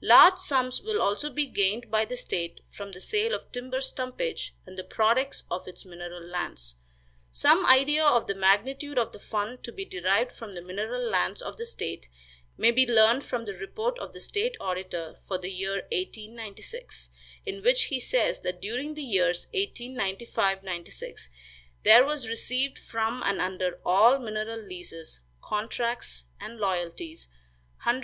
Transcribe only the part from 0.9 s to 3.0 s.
also be gained by the state from the